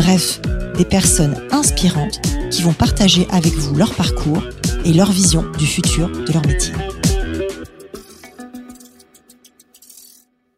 [0.00, 0.40] bref,
[0.78, 4.42] des personnes inspirantes qui vont partager avec vous leur parcours
[4.86, 6.72] et leur vision du futur de leur métier.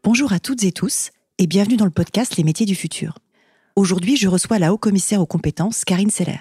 [0.04, 3.18] Bonjour à toutes et tous et bienvenue dans le podcast Les métiers du futur.
[3.74, 6.38] Aujourd'hui, je reçois la haut-commissaire aux compétences, Karine Seller.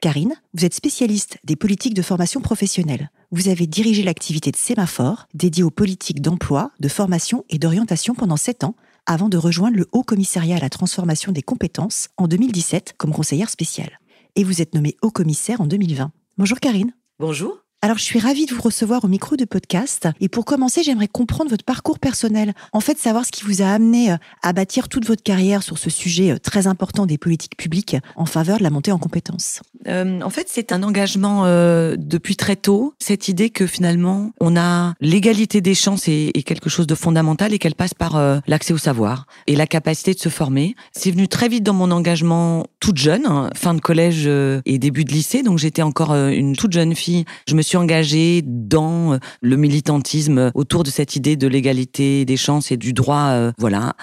[0.00, 3.10] Karine, vous êtes spécialiste des politiques de formation professionnelle.
[3.32, 8.36] Vous avez dirigé l'activité de Sémaphore, dédiée aux politiques d'emploi, de formation et d'orientation pendant
[8.36, 8.76] sept ans,
[9.06, 13.50] avant de rejoindre le Haut Commissariat à la transformation des compétences en 2017 comme conseillère
[13.50, 14.00] spéciale.
[14.34, 16.10] Et vous êtes nommée Haut Commissaire en 2020.
[16.38, 16.92] Bonjour Karine.
[17.18, 17.66] Bonjour.
[17.82, 20.08] Alors, je suis ravie de vous recevoir au micro de podcast.
[20.18, 22.54] Et pour commencer, j'aimerais comprendre votre parcours personnel.
[22.72, 25.78] En fait, savoir ce qui vous a amené euh, à bâtir toute votre carrière sur
[25.78, 29.60] ce sujet euh, très important des politiques publiques en faveur de la montée en compétences.
[29.88, 32.94] Euh, en fait, c'est un engagement euh, depuis très tôt.
[32.98, 37.58] Cette idée que finalement, on a l'égalité des chances est, quelque chose de fondamental et
[37.58, 40.74] qu'elle passe par euh, l'accès au savoir et la capacité de se former.
[40.92, 45.04] C'est venu très vite dans mon engagement toute jeune, hein, fin de collège et début
[45.04, 45.42] de lycée.
[45.42, 47.24] Donc, j'étais encore une toute jeune fille.
[47.48, 52.70] Je me suis engagée dans le militantisme autour de cette idée de l'égalité des chances
[52.70, 53.94] et du droit, voilà,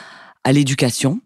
[0.43, 1.19] à l'éducation.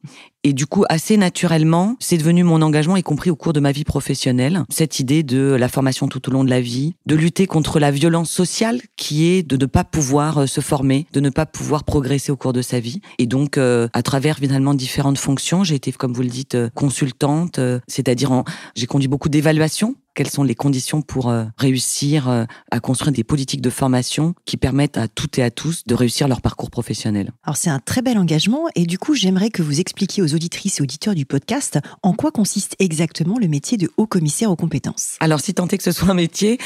[0.47, 3.73] Et du coup, assez naturellement, c'est devenu mon engagement, y compris au cours de ma
[3.73, 7.47] vie professionnelle, cette idée de la formation tout au long de la vie, de lutter
[7.47, 11.29] contre la violence sociale qui est de ne pas pouvoir euh, se former, de ne
[11.29, 13.01] pas pouvoir progresser au cours de sa vie.
[13.19, 16.69] Et donc, euh, à travers finalement différentes fonctions, j'ai été, comme vous le dites, euh,
[16.73, 17.59] consultante,
[17.89, 23.61] c'est-à-dire j'ai conduit beaucoup d'évaluations quelles sont les conditions pour réussir à construire des politiques
[23.61, 27.31] de formation qui permettent à toutes et à tous de réussir leur parcours professionnel?
[27.43, 30.79] Alors c'est un très bel engagement et du coup j'aimerais que vous expliquiez aux auditrices
[30.79, 35.17] et auditeurs du podcast en quoi consiste exactement le métier de haut commissaire aux compétences.
[35.19, 36.57] Alors, si tant est que ce soit un métier,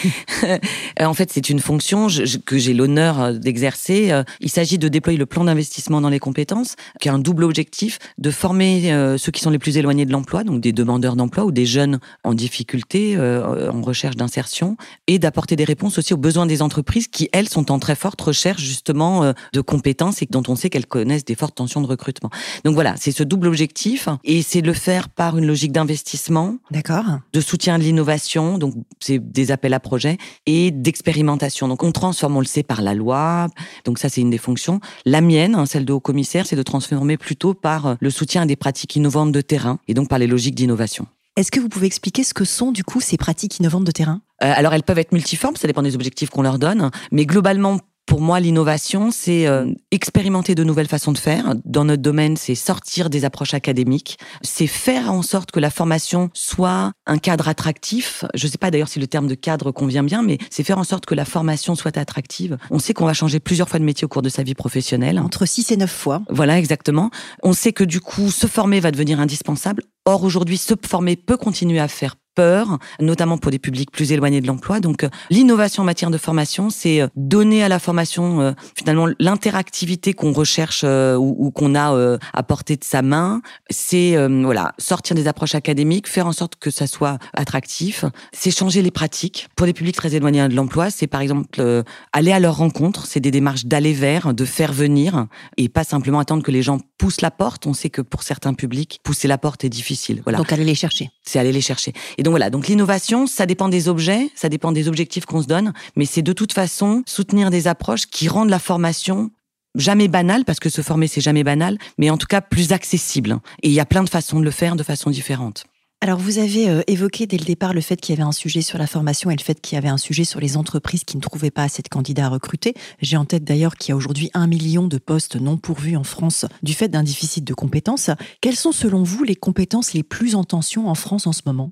[0.99, 2.07] en fait, c'est une fonction
[2.45, 4.11] que j'ai l'honneur euh, d'exercer.
[4.11, 7.43] Euh, il s'agit de déployer le plan d'investissement dans les compétences, qui a un double
[7.43, 11.15] objectif de former euh, ceux qui sont les plus éloignés de l'emploi, donc des demandeurs
[11.15, 16.17] d'emploi ou des jeunes en difficulté, en recherche d'insertion, et d'apporter des réponses aussi aux
[16.17, 20.43] besoins des entreprises qui, elles, sont en très forte recherche justement de compétences et dont
[20.47, 22.29] on sait qu'elles connaissent des fortes tensions de recrutement.
[22.63, 26.57] Donc voilà, c'est ce double objectif et c'est de le faire par une logique d'investissement,
[26.71, 31.67] d'accord, de soutien de l'innovation, donc c'est des appels à projets et d'expérimentation.
[31.67, 33.47] Donc on transforme, on le sait, par la loi.
[33.85, 34.79] Donc ça c'est une des fonctions.
[35.05, 38.45] La mienne, hein, celle de haut commissaire, c'est de transformer plutôt par le soutien à
[38.45, 41.07] des pratiques innovantes de terrain et donc par les logiques d'innovation.
[41.37, 44.21] Est-ce que vous pouvez expliquer ce que sont du coup ces pratiques innovantes de terrain?
[44.43, 47.79] Euh, alors elles peuvent être multiformes, ça dépend des objectifs qu'on leur donne, mais globalement
[48.11, 51.55] pour moi, l'innovation, c'est euh, expérimenter de nouvelles façons de faire.
[51.63, 56.29] Dans notre domaine, c'est sortir des approches académiques, c'est faire en sorte que la formation
[56.33, 58.25] soit un cadre attractif.
[58.33, 60.77] Je ne sais pas d'ailleurs si le terme de cadre convient bien, mais c'est faire
[60.77, 62.57] en sorte que la formation soit attractive.
[62.69, 65.17] On sait qu'on va changer plusieurs fois de métier au cours de sa vie professionnelle.
[65.17, 66.21] Entre 6 et 9 fois.
[66.29, 67.11] Voilà, exactement.
[67.43, 69.83] On sait que du coup, se former va devenir indispensable.
[70.05, 74.41] Or, aujourd'hui, se former peut continuer à faire peur, notamment pour des publics plus éloignés
[74.41, 74.79] de l'emploi.
[74.79, 79.07] Donc, euh, l'innovation en matière de formation, c'est euh, donner à la formation euh, finalement
[79.19, 83.41] l'interactivité qu'on recherche ou, qu'on a à portée de sa main.
[83.69, 88.05] C'est voilà sortir des approches académiques, faire en sorte que ça soit attractif.
[88.33, 90.89] C'est changer les pratiques pour des publics très éloignés de l'emploi.
[90.89, 91.83] C'est par exemple
[92.13, 93.05] aller à leur rencontre.
[93.05, 95.27] C'est des démarches d'aller vers, de faire venir
[95.57, 97.67] et pas simplement attendre que les gens poussent la porte.
[97.67, 100.21] On sait que pour certains publics, pousser la porte est difficile.
[100.23, 100.37] Voilà.
[100.37, 101.09] Donc aller les chercher.
[101.23, 101.93] C'est aller les chercher.
[102.17, 105.47] Et donc voilà, donc l'innovation, ça dépend des objets, ça dépend des objectifs qu'on se
[105.47, 109.31] donne, mais c'est de toute façon soutenir des approches qui rendent la formation
[109.75, 113.37] jamais banale, parce que se former, c'est jamais banal, mais en tout cas plus accessible.
[113.63, 115.65] Et il y a plein de façons de le faire de façon différente.
[116.03, 118.63] Alors, vous avez euh, évoqué dès le départ le fait qu'il y avait un sujet
[118.63, 121.15] sur la formation et le fait qu'il y avait un sujet sur les entreprises qui
[121.15, 122.73] ne trouvaient pas assez de candidats à recruter.
[123.01, 126.03] J'ai en tête d'ailleurs qu'il y a aujourd'hui un million de postes non pourvus en
[126.03, 128.09] France du fait d'un déficit de compétences.
[128.41, 131.71] Quelles sont selon vous les compétences les plus en tension en France en ce moment?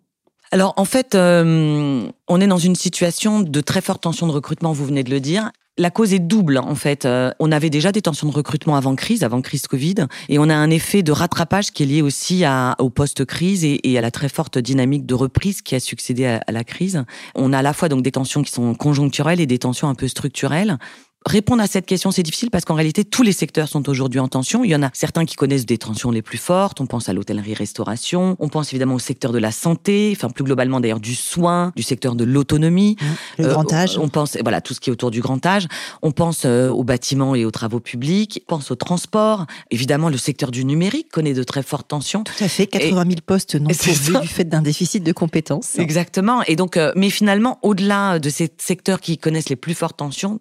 [0.52, 4.74] Alors en fait, euh, on est dans une situation de très forte tension de recrutement,
[4.74, 5.52] vous venez de le dire.
[5.78, 7.06] La cause est double en fait.
[7.06, 10.50] Euh, on avait déjà des tensions de recrutement avant crise, avant crise Covid, et on
[10.50, 14.12] a un effet de rattrapage qui est lié aussi à, au post-crise et, à la
[14.12, 17.06] très forte dynamique de reprise qui a succédé à, à la crise.
[17.36, 19.96] On a à la fois donc des tensions qui sont conjoncturelles et des tensions un
[19.96, 20.78] peu structurelles
[21.30, 24.28] répondre à cette question, c'est difficile parce qu'en réalité, tous les secteurs sont aujourd'hui en
[24.28, 24.64] tension.
[24.64, 26.82] Il y en a certains qui connaissent des tensions les plus fortes.
[26.82, 28.36] On pense à l'hôtellerie-restauration.
[28.40, 31.84] On pense évidemment au secteur de la santé, enfin plus globalement d'ailleurs du soin, du
[31.84, 32.98] secteur de l'autonomie.
[33.00, 33.44] Mmh.
[33.44, 33.98] Le grand âge.
[33.98, 35.68] On pense, voilà, tout ce qui est autour du grand âge.
[36.02, 38.44] On pense aux bâtiments et aux travaux publics.
[38.48, 39.46] On pense au transport.
[39.72, 42.24] Évidemment, le secteur du numérique connaît de très fortes tensions.
[42.24, 42.68] Tout à fait.
[42.68, 45.78] 80 000 postes non pourvus du fait d'un déficit de compétences.
[45.78, 46.44] Exactement.
[46.48, 50.40] Et donc, mais finalement, au-delà de ces secteurs qui connaissent les plus fortes tensions,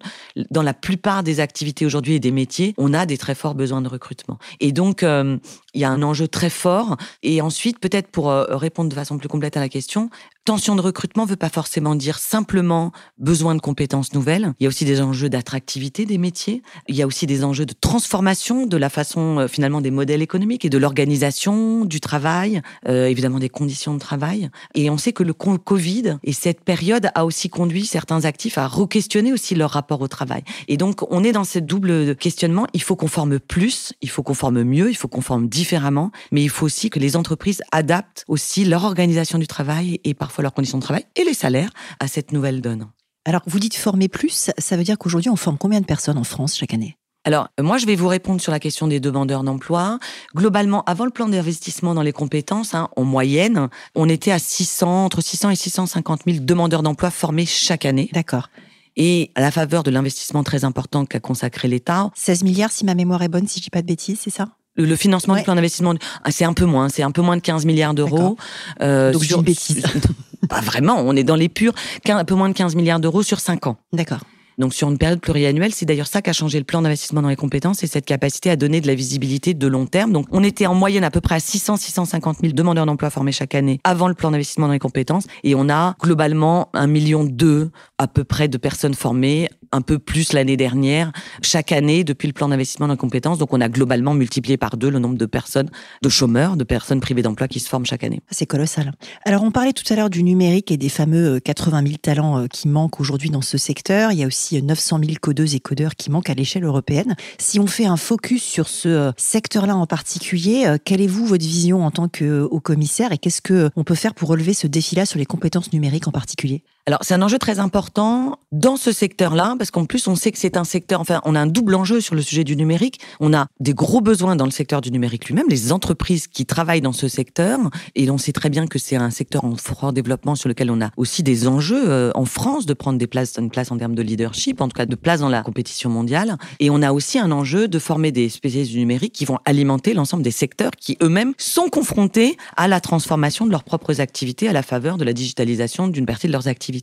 [0.51, 3.81] dans la plupart des activités aujourd'hui et des métiers, on a des très forts besoins
[3.81, 4.37] de recrutement.
[4.59, 5.37] Et donc, euh,
[5.73, 6.97] il y a un enjeu très fort.
[7.23, 10.09] Et ensuite, peut-être pour euh, répondre de façon plus complète à la question,
[10.49, 14.55] tension de recrutement ne veut pas forcément dire simplement besoin de compétences nouvelles.
[14.59, 16.63] Il y a aussi des enjeux d'attractivité des métiers.
[16.87, 20.23] Il y a aussi des enjeux de transformation de la façon euh, finalement des modèles
[20.23, 24.49] économiques et de l'organisation du travail, évidemment des conditions de travail.
[24.73, 28.67] Et on sait que le Covid et cette période a aussi conduit certains actifs à
[28.67, 30.41] re-questionner aussi leur rapport au travail.
[30.67, 32.65] Et donc, on est dans ce double questionnement.
[32.73, 36.09] Il faut qu'on forme plus, il faut qu'on forme mieux, il faut qu'on forme différemment,
[36.31, 40.38] mais il faut aussi que les entreprises adaptent aussi leur organisation du travail et parfois
[40.41, 42.87] leurs conditions de travail et les salaires à cette nouvelle donne.
[43.25, 46.23] Alors, vous dites former plus, ça veut dire qu'aujourd'hui, on forme combien de personnes en
[46.23, 46.95] France chaque année?
[47.25, 49.99] Alors, moi, je vais vous répondre sur la question des demandeurs d'emploi.
[50.35, 55.05] Globalement, avant le plan d'investissement dans les compétences, hein, en moyenne, on était à 600,
[55.05, 58.09] entre 600 et 650 000 demandeurs d'emploi formés chaque année.
[58.13, 58.49] D'accord.
[58.95, 62.09] Et à la faveur de l'investissement très important qu'a consacré l'État.
[62.15, 64.47] 16 milliards, si ma mémoire est bonne, si je dis pas de bêtises, c'est ça?
[64.85, 65.93] Le financement du plan d'investissement,
[66.23, 68.37] ah, c'est un peu moins, c'est un peu moins de 15 milliards d'euros.
[68.81, 69.39] Euh, Donc sur...
[69.39, 69.83] une bêtise.
[70.49, 71.73] pas vraiment, on est dans les purs,
[72.07, 73.77] un peu moins de 15 milliards d'euros sur 5 ans.
[73.93, 74.21] D'accord.
[74.59, 77.29] Donc sur une période pluriannuelle, c'est d'ailleurs ça qui a changé le plan d'investissement dans
[77.29, 80.11] les compétences, c'est cette capacité à donner de la visibilité de long terme.
[80.11, 83.55] Donc on était en moyenne à peu près à 600-650 000 demandeurs d'emploi formés chaque
[83.55, 87.71] année avant le plan d'investissement dans les compétences, et on a globalement un million deux
[87.97, 91.11] à peu près de personnes formées un peu plus l'année dernière,
[91.41, 93.37] chaque année depuis le plan d'investissement dans compétences.
[93.37, 95.69] Donc on a globalement multiplié par deux le nombre de personnes,
[96.01, 98.21] de chômeurs, de personnes privées d'emploi qui se forment chaque année.
[98.29, 98.93] C'est colossal.
[99.25, 102.39] Alors on parlait tout à l'heure du numérique et des fameux 80 euh, 000 talents
[102.39, 104.11] euh, qui manquent aujourd'hui dans ce secteur.
[104.11, 107.15] Il y a aussi 900 000 codeuses et codeurs qui manquent à l'échelle européenne.
[107.37, 111.43] Si on fait un focus sur ce euh, secteur-là en particulier, quelle est vous votre
[111.43, 114.67] vision en tant que haut commissaire et qu'est-ce que on peut faire pour relever ce
[114.67, 116.63] défi-là sur les compétences numériques en particulier?
[116.89, 120.39] Alors, c'est un enjeu très important dans ce secteur-là, parce qu'en plus, on sait que
[120.39, 122.99] c'est un secteur, enfin, on a un double enjeu sur le sujet du numérique.
[123.19, 126.81] On a des gros besoins dans le secteur du numérique lui-même, les entreprises qui travaillent
[126.81, 127.59] dans ce secteur,
[127.93, 130.81] et on sait très bien que c'est un secteur en fort développement sur lequel on
[130.81, 133.93] a aussi des enjeux euh, en France de prendre des places, une place en termes
[133.93, 136.37] de leadership, en tout cas de place dans la compétition mondiale.
[136.59, 139.93] Et on a aussi un enjeu de former des spécialistes du numérique qui vont alimenter
[139.93, 144.53] l'ensemble des secteurs qui eux-mêmes sont confrontés à la transformation de leurs propres activités à
[144.53, 146.78] la faveur de la digitalisation d'une partie de leurs activités.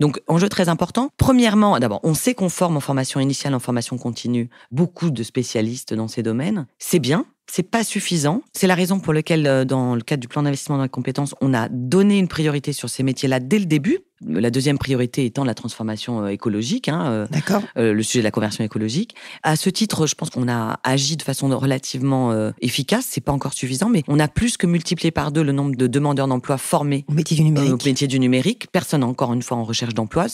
[0.00, 1.10] Donc, enjeu très important.
[1.16, 5.94] Premièrement, d'abord, on sait qu'on forme en formation initiale, en formation continue, beaucoup de spécialistes
[5.94, 6.66] dans ces domaines.
[6.78, 8.42] C'est bien, c'est pas suffisant.
[8.52, 11.34] C'est la raison pour laquelle, euh, dans le cadre du plan d'investissement dans les compétences,
[11.40, 13.98] on a donné une priorité sur ces métiers-là dès le début.
[14.26, 17.62] La deuxième priorité étant la transformation euh, écologique, hein, euh, D'accord.
[17.76, 19.14] le sujet de la conversion écologique.
[19.42, 23.06] À ce titre, je pense qu'on a agi de façon relativement efficace.
[23.10, 25.86] C'est pas encore suffisant, mais on a plus que multiplié par deux le nombre de
[25.86, 27.72] demandeurs d'emploi formés au métier du numérique.
[27.72, 28.68] au métier du numérique.
[28.72, 30.26] Personne, encore une fois, en recherche d'emploi.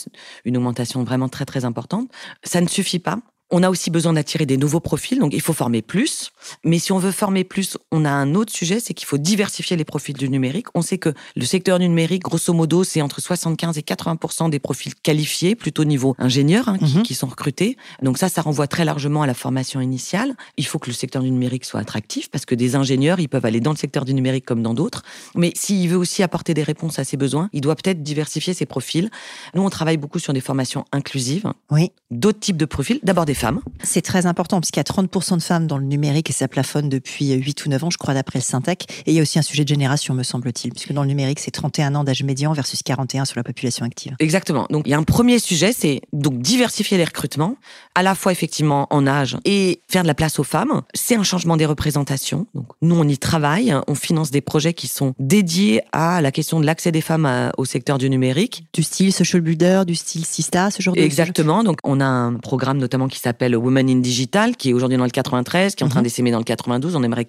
[0.45, 2.09] Une augmentation vraiment très très importante.
[2.45, 3.19] Ça ne suffit pas.
[3.55, 6.31] On a aussi besoin d'attirer des nouveaux profils, donc il faut former plus.
[6.65, 9.77] Mais si on veut former plus, on a un autre sujet, c'est qu'il faut diversifier
[9.77, 10.69] les profils du numérique.
[10.75, 14.59] On sait que le secteur du numérique, grosso modo, c'est entre 75 et 80 des
[14.59, 17.03] profils qualifiés, plutôt niveau ingénieur, hein, qui, mhm.
[17.03, 17.77] qui, sont recrutés.
[18.01, 20.35] Donc ça, ça renvoie très largement à la formation initiale.
[20.57, 23.45] Il faut que le secteur du numérique soit attractif, parce que des ingénieurs, ils peuvent
[23.45, 25.03] aller dans le secteur du numérique comme dans d'autres.
[25.35, 28.65] Mais s'il veut aussi apporter des réponses à ses besoins, il doit peut-être diversifier ses
[28.65, 29.11] profils.
[29.55, 31.53] Nous, on travaille beaucoup sur des formations inclusives.
[31.71, 31.93] Oui.
[32.11, 32.99] D'autres types de profils.
[33.03, 33.35] D'abord des
[33.83, 36.49] c'est très important parce qu'il y a 30% de femmes dans le numérique et ça
[36.49, 38.87] plafonne depuis 8 ou 9 ans, je crois, d'après le Syntec.
[39.07, 41.41] Et il y a aussi un sujet de génération, me semble-t-il, puisque dans le numérique,
[41.41, 44.15] c'est 31 ans d'âge médian versus 41 sur la population active.
[44.19, 44.67] Exactement.
[44.71, 47.57] Donc, il y a un premier sujet, c'est donc diversifier les recrutements,
[47.95, 50.83] à la fois effectivement en âge et faire de la place aux femmes.
[50.95, 52.47] C'est un changement des représentations.
[52.55, 53.75] Donc, nous, on y travaille.
[53.89, 57.65] On finance des projets qui sont dédiés à la question de l'accès des femmes au
[57.65, 58.65] secteur du numérique.
[58.73, 61.65] Du style social builder, du style Sista, ce genre de Exactement.
[61.65, 65.05] Donc, on a un programme notamment qui s'appelle Women in Digital, qui est aujourd'hui dans
[65.05, 66.05] le 93, qui est en train mhm.
[66.05, 66.97] d'essaimer dans le 92.
[66.97, 67.27] On aimerait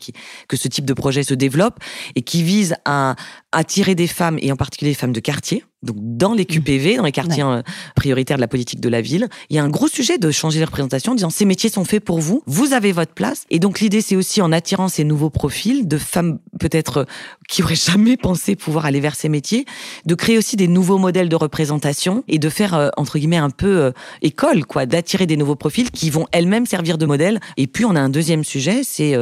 [0.48, 1.80] que ce type de projet se développe
[2.16, 3.16] et qui vise à
[3.52, 7.04] attirer des femmes, et en particulier des femmes de quartier, Donc dans les QPV, dans
[7.04, 7.62] les quartiers euh,
[7.96, 10.60] prioritaires de la politique de la ville, il y a un gros sujet de changer
[10.60, 13.46] les représentations, en disant ces métiers sont faits pour vous, vous avez votre place.
[13.50, 17.06] Et donc l'idée, c'est aussi en attirant ces nouveaux profils de femmes peut-être euh,
[17.50, 19.66] qui auraient jamais pensé pouvoir aller vers ces métiers,
[20.06, 23.50] de créer aussi des nouveaux modèles de représentation et de faire euh, entre guillemets un
[23.50, 27.40] peu école, quoi, d'attirer des nouveaux profils qui vont elles-mêmes servir de modèle.
[27.58, 29.16] Et puis on a un deuxième sujet, c'est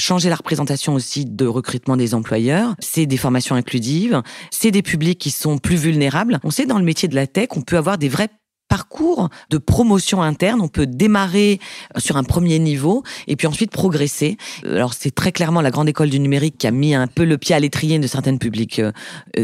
[0.00, 5.18] changer la représentation aussi de recrutement des employeurs, c'est des formations inclusives, c'est des publics
[5.18, 6.40] qui sont plus vulnérables.
[6.42, 8.28] On sait dans le métier de la tech, on peut avoir des vrais
[8.70, 10.62] parcours de promotion interne.
[10.62, 11.60] On peut démarrer
[11.98, 14.38] sur un premier niveau et puis ensuite progresser.
[14.64, 17.36] Alors c'est très clairement la grande école du numérique qui a mis un peu le
[17.36, 18.92] pied à l'étrier de certains publics euh,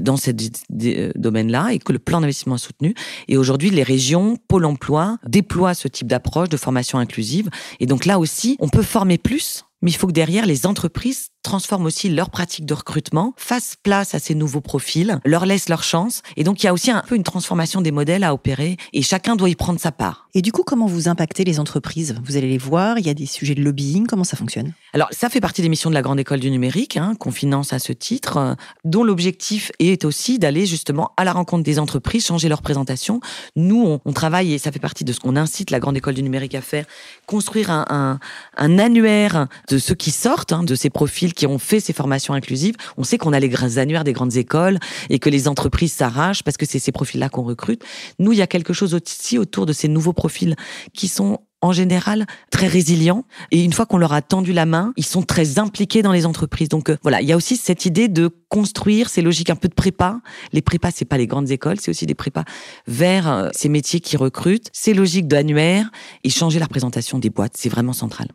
[0.00, 2.94] dans ce euh, domaine-là et que le plan d'investissement a soutenu.
[3.26, 7.50] Et aujourd'hui, les régions, Pôle emploi, déploient ce type d'approche de formation inclusive.
[7.80, 11.28] Et donc là aussi, on peut former plus mais il faut que derrière, les entreprises
[11.46, 15.84] transforment aussi leurs pratiques de recrutement, fassent place à ces nouveaux profils, leur laissent leur
[15.84, 16.22] chance.
[16.36, 19.02] Et donc, il y a aussi un peu une transformation des modèles à opérer et
[19.02, 20.28] chacun doit y prendre sa part.
[20.34, 22.16] Et du coup, comment vous impactez les entreprises?
[22.24, 24.72] Vous allez les voir, il y a des sujets de lobbying, comment ça fonctionne?
[24.92, 27.72] Alors, ça fait partie des missions de la Grande École du Numérique, hein, qu'on finance
[27.72, 32.26] à ce titre, euh, dont l'objectif est aussi d'aller justement à la rencontre des entreprises,
[32.26, 33.20] changer leur présentation.
[33.54, 36.14] Nous, on, on, travaille, et ça fait partie de ce qu'on incite la Grande École
[36.14, 36.86] du Numérique à faire,
[37.26, 38.18] construire un, un,
[38.56, 42.35] un annuaire de ceux qui sortent, hein, de ces profils qui ont fait ces formations
[42.35, 42.75] inclusives.
[42.97, 46.57] On sait qu'on a les annuaires des grandes écoles et que les entreprises s'arrachent parce
[46.57, 47.85] que c'est ces profils-là qu'on recrute.
[48.19, 50.57] Nous, il y a quelque chose aussi autour de ces nouveaux profils
[50.93, 54.93] qui sont en général très résilients et une fois qu'on leur a tendu la main,
[54.97, 56.69] ils sont très impliqués dans les entreprises.
[56.69, 59.69] Donc euh, voilà, il y a aussi cette idée de construire ces logiques un peu
[59.69, 60.21] de prépa.
[60.52, 62.45] Les prépas, c'est pas les grandes écoles, c'est aussi des prépas
[62.87, 64.69] vers euh, ces métiers qui recrutent.
[64.73, 65.90] Ces logiques d'annuaire
[66.25, 68.28] et changer la représentation des boîtes, c'est vraiment central.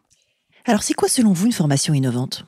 [0.65, 2.46] Alors, c'est quoi selon vous une formation innovante?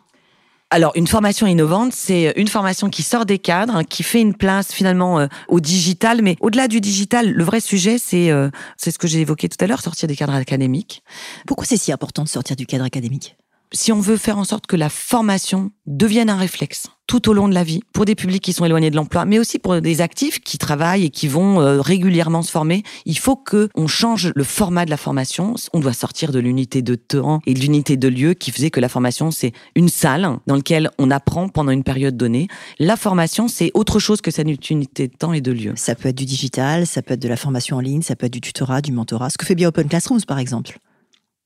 [0.74, 4.74] Alors, une formation innovante, c'est une formation qui sort des cadres, qui fait une place
[4.74, 6.24] finalement euh, au digital.
[6.24, 9.64] Mais au-delà du digital, le vrai sujet, c'est euh, c'est ce que j'ai évoqué tout
[9.64, 11.04] à l'heure, sortir des cadres académiques.
[11.46, 13.38] Pourquoi c'est si important de sortir du cadre académique?
[13.74, 17.48] Si on veut faire en sorte que la formation devienne un réflexe tout au long
[17.48, 20.02] de la vie, pour des publics qui sont éloignés de l'emploi, mais aussi pour des
[20.02, 24.32] actifs qui travaillent et qui vont euh, régulièrement se former, il faut que on change
[24.36, 25.56] le format de la formation.
[25.74, 28.80] On doit sortir de l'unité de temps et de l'unité de lieu qui faisait que
[28.80, 32.48] la formation c'est une salle dans laquelle on apprend pendant une période donnée.
[32.80, 35.74] La formation c'est autre chose que cette unité de temps et de lieu.
[35.76, 38.28] Ça peut être du digital, ça peut être de la formation en ligne, ça peut
[38.28, 40.80] être du tutorat, du mentorat, ce que fait bien Open Classrooms par exemple.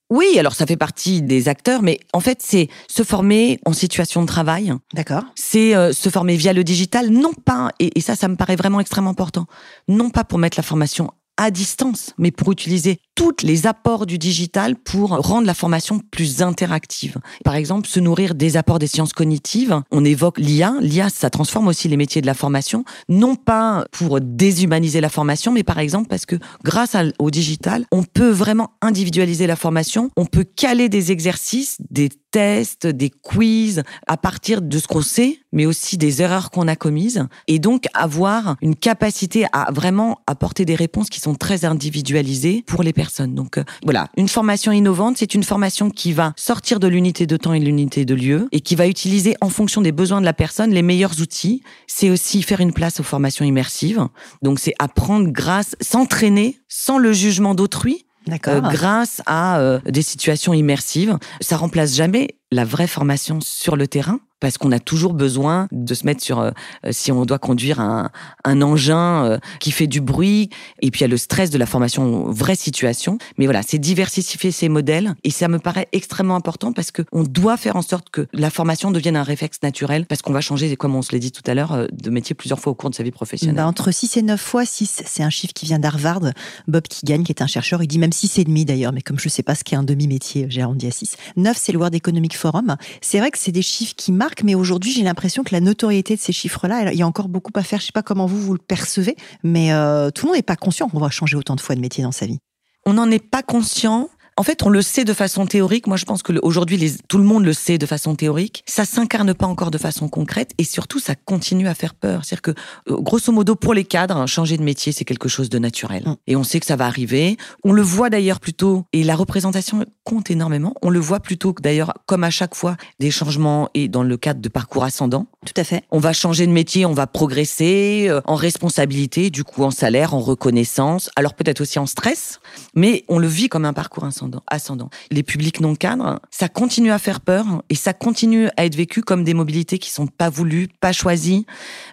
[0.09, 4.21] Oui, alors ça fait partie des acteurs, mais en fait, c'est se former en situation
[4.21, 4.73] de travail.
[4.93, 5.23] D'accord.
[5.35, 8.79] C'est euh, se former via le digital, non pas, et, ça, ça me paraît vraiment
[8.79, 9.47] extrêmement important,
[9.87, 14.19] non pas pour mettre la formation à distance, mais pour utiliser tous les apports du
[14.19, 17.17] digital pour rendre la formation plus interactive.
[17.43, 19.81] Par exemple, se nourrir des apports des sciences cognitives.
[19.89, 20.75] On évoque l'IA.
[20.81, 25.51] L'IA, ça transforme aussi les métiers de la formation, non pas pour déshumaniser la formation,
[25.51, 30.11] mais par exemple parce que grâce au digital, on peut vraiment individualiser la formation.
[30.15, 35.39] On peut caler des exercices, des tests, des quiz à partir de ce qu'on sait,
[35.51, 40.65] mais aussi des erreurs qu'on a commises, et donc avoir une capacité à vraiment apporter
[40.65, 43.06] des réponses qui sont très individualisées pour les personnes.
[43.19, 47.37] Donc euh, voilà, une formation innovante, c'est une formation qui va sortir de l'unité de
[47.37, 50.25] temps et de l'unité de lieu, et qui va utiliser en fonction des besoins de
[50.25, 51.63] la personne les meilleurs outils.
[51.87, 54.07] C'est aussi faire une place aux formations immersives.
[54.41, 58.05] Donc c'est apprendre grâce, s'entraîner sans le jugement d'autrui,
[58.47, 61.17] euh, grâce à euh, des situations immersives.
[61.41, 65.93] Ça remplace jamais la vraie formation sur le terrain, parce qu'on a toujours besoin de
[65.93, 66.51] se mettre sur, euh,
[66.91, 68.09] si on doit conduire un,
[68.43, 70.49] un engin euh, qui fait du bruit,
[70.81, 73.17] et puis il y a le stress de la formation vraie situation.
[73.37, 77.23] Mais voilà, c'est diversifier ces modèles, et ça me paraît extrêmement important parce que on
[77.23, 80.75] doit faire en sorte que la formation devienne un réflexe naturel, parce qu'on va changer,
[80.75, 82.89] comme on se l'a dit tout à l'heure, euh, de métier plusieurs fois au cours
[82.89, 83.55] de sa vie professionnelle.
[83.55, 86.21] Bah, entre 6 et 9 fois, 6, c'est un chiffre qui vient d'Harvard.
[86.67, 89.19] Bob Kigan, qui est un chercheur, il dit même 6 et demi d'ailleurs, mais comme
[89.19, 91.15] je sais pas ce qu'est un demi-métier, j'ai arrondi à 6.
[91.35, 92.75] 9, c'est le World Economic Forum.
[93.01, 96.15] C'est vrai que c'est des chiffres qui marquent, mais aujourd'hui, j'ai l'impression que la notoriété
[96.15, 97.79] de ces chiffres-là, il y a encore beaucoup à faire.
[97.79, 100.55] Je sais pas comment vous, vous le percevez, mais euh, tout le monde n'est pas
[100.55, 102.39] conscient qu'on va changer autant de fois de métier dans sa vie.
[102.85, 105.87] On n'en est pas conscient en fait, on le sait de façon théorique.
[105.87, 108.63] Moi, je pense que aujourd'hui, tout le monde le sait de façon théorique.
[108.67, 112.23] Ça s'incarne pas encore de façon concrète et surtout, ça continue à faire peur.
[112.23, 112.51] C'est-à-dire que,
[112.91, 116.03] euh, grosso modo, pour les cadres, changer de métier, c'est quelque chose de naturel.
[116.05, 116.15] Mm.
[116.27, 117.35] Et on sait que ça va arriver.
[117.63, 120.75] On le voit d'ailleurs plutôt, et la représentation compte énormément.
[120.83, 124.17] On le voit plutôt que d'ailleurs, comme à chaque fois, des changements et dans le
[124.17, 125.25] cadre de parcours ascendant.
[125.47, 125.83] Tout à fait.
[125.89, 130.13] On va changer de métier, on va progresser euh, en responsabilité, du coup en salaire,
[130.13, 132.39] en reconnaissance, alors peut-être aussi en stress,
[132.75, 134.26] mais on le vit comme un parcours ascendant.
[134.47, 134.89] Ascendant.
[135.11, 139.01] Les publics non cadres, ça continue à faire peur et ça continue à être vécu
[139.01, 141.45] comme des mobilités qui sont pas voulues, pas choisies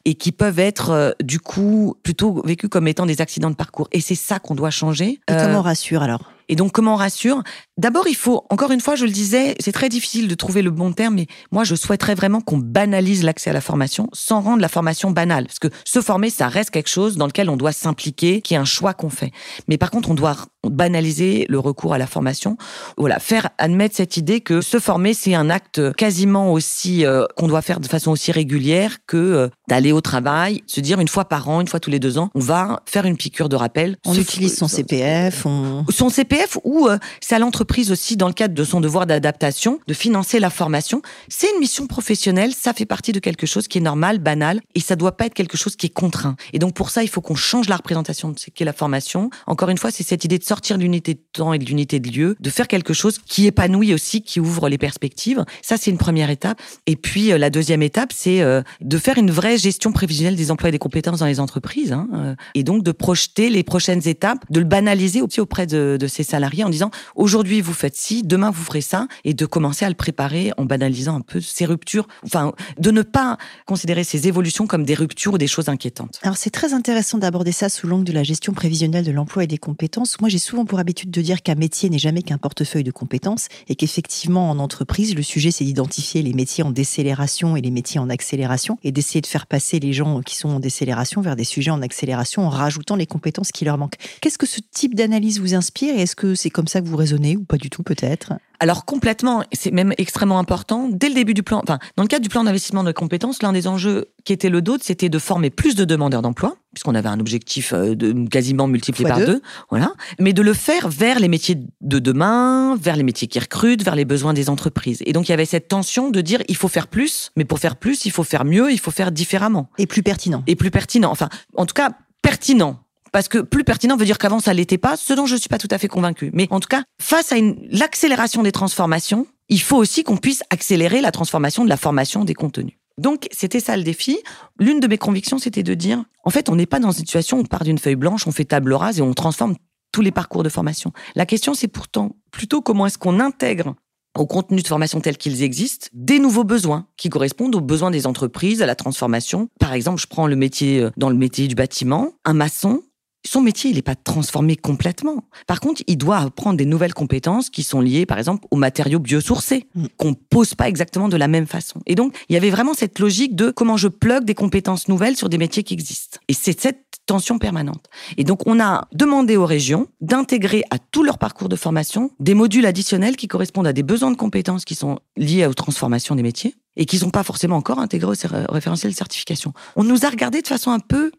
[0.05, 3.89] et qui peuvent être euh, du coup plutôt vécues comme étant des accidents de parcours.
[3.93, 5.21] Et c'est ça qu'on doit changer.
[5.29, 6.35] Et comment on rassure alors?
[6.49, 7.43] et donc, comment on rassure?
[7.77, 10.71] D'abord, il faut, encore une fois, je le disais, c'est très difficile de trouver le
[10.71, 14.63] bon terme, mais moi, je souhaiterais vraiment qu'on banalise l'accès à la formation sans rendre
[14.63, 15.47] la formation banale.
[15.47, 18.59] Parce que se former, ça reste quelque chose dans lequel on doit s'impliquer, qui est
[18.59, 19.33] un choix qu'on fait.
[19.67, 22.57] Mais par contre, on doit banaliser le recours à la formation.
[22.97, 27.49] Voilà, faire admettre cette idée que se former, c'est un acte quasiment aussi, euh, qu'on
[27.49, 31.25] doit faire de façon aussi régulière que euh, d'aller au travail, se dire une fois
[31.25, 33.97] par an, une fois tous les deux ans, on va faire une piqûre de rappel.
[34.07, 35.85] On utilise son CPF, on...
[35.91, 39.81] Son CPF ou euh, c'est à l'entreprise aussi, dans le cadre de son devoir d'adaptation,
[39.87, 41.03] de financer la formation.
[41.29, 44.81] C'est une mission professionnelle, ça fait partie de quelque chose qui est normal, banal, et
[44.81, 46.37] ça doit pas être quelque chose qui est contraint.
[46.53, 49.31] Et donc pour ça, il faut qu'on change la représentation de ce qu'est la formation.
[49.47, 52.01] Encore une fois, c'est cette idée de sortir de l'unité de temps et de l'unité
[52.01, 55.45] de lieu, de faire quelque chose qui épanouit aussi, qui ouvre les perspectives.
[55.63, 56.61] Ça, c'est une première étape.
[56.87, 60.51] Et puis euh, la deuxième étape, c'est euh, de faire une vraie gestion prévisionnelle des
[60.51, 64.45] emplois et des compétences dans les entreprises, hein, et donc de projeter les prochaines étapes,
[64.51, 68.51] de le banaliser aussi auprès de, ces salariés en disant aujourd'hui vous faites ci, demain
[68.51, 72.07] vous ferez ça, et de commencer à le préparer en banalisant un peu ces ruptures,
[72.25, 76.21] enfin de ne pas considérer ces évolutions comme des ruptures ou des choses inquiétantes.
[76.23, 79.47] Alors c'est très intéressant d'aborder ça sous l'angle de la gestion prévisionnelle de l'emploi et
[79.47, 80.21] des compétences.
[80.21, 83.49] Moi j'ai souvent pour habitude de dire qu'un métier n'est jamais qu'un portefeuille de compétences
[83.69, 88.01] et qu'effectivement en entreprise le sujet c'est d'identifier les métiers en décélération et les métiers
[88.01, 91.45] en accélération et d'essayer de faire passer les gens qui sont en décélération vers des
[91.45, 93.97] sujets en accélération en rajoutant les compétences qui leur manquent.
[94.21, 96.97] Qu'est-ce que ce type d'analyse vous inspire et est-ce que c'est comme ça que vous
[96.97, 98.35] raisonnez pas du tout peut-être?
[98.61, 100.89] Alors complètement, c'est même extrêmement important.
[100.91, 103.53] Dès le début du plan, enfin dans le cadre du plan d'investissement de compétences, l'un
[103.53, 107.09] des enjeux qui était le d'autre, c'était de former plus de demandeurs d'emploi, puisqu'on avait
[107.09, 109.43] un objectif euh, de quasiment multiplié par deux.
[109.71, 109.93] voilà.
[110.19, 113.97] Mais de le faire vers les métiers de demain, vers les métiers qui recrutent, vers
[113.97, 115.03] les besoins des entreprises.
[115.05, 117.59] Et donc il y avait cette tension de dire il faut faire plus, mais pour
[117.59, 119.69] faire plus, il faut faire mieux, il faut faire différemment.
[119.79, 120.43] Et plus pertinent.
[120.47, 121.11] Et plus pertinent.
[121.11, 121.91] Enfin, en tout cas,
[122.23, 122.84] pertinent
[123.15, 125.59] parce que plus pertinent veut dire qu'avant ça l'était pas, ce dont je suis pas
[125.59, 126.31] tout à fait convaincu.
[126.35, 127.37] Mais en tout cas, face à
[127.71, 132.35] l'accélération des transformations, il faut aussi qu'on puisse accélérer la transformation de la formation des
[132.35, 132.75] contenus.
[132.99, 134.19] Donc, c'était ça le défi.
[134.59, 137.37] L'une de mes convictions, c'était de dire, en fait, on n'est pas dans une situation
[137.37, 139.55] où on part d'une feuille blanche, on fait table rase et on transforme
[139.93, 140.93] tous les parcours de formation.
[141.15, 143.77] La question, c'est pourtant plutôt comment est-ce qu'on intègre
[144.19, 148.09] au contenu de formation tels qu'ils existent, des nouveaux besoins qui correspondent aux besoins des
[148.09, 149.49] entreprises, à la transformation.
[149.61, 152.83] Par exemple, je prends le métier euh, dans le métier du bâtiment, un maçon,
[153.27, 155.25] son métier, il n'est pas transformé complètement.
[155.47, 158.99] Par contre, il doit apprendre des nouvelles compétences qui sont liées, par exemple, aux matériaux
[158.99, 159.87] biosourcés, mm.
[159.97, 161.81] qu'on pose pas exactement de la même façon.
[161.87, 165.17] Et donc, il y avait vraiment cette logique de comment je plug des compétences nouvelles
[165.17, 166.19] sur des métiers qui existent.
[166.29, 167.89] Et c'est cette tension permanente.
[168.17, 172.35] Et donc, on a demandé aux régions d'intégrer à tout leur parcours de formation des
[172.35, 176.23] modules additionnels qui correspondent à des besoins de compétences qui sont liés aux transformations des
[176.23, 179.53] métiers et qui sont pas forcément encore intégrés au référentiel de certification.
[179.77, 181.13] On nous a regardé de façon un peu,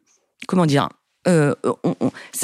[0.47, 0.89] comment dire,
[1.27, 1.53] euh,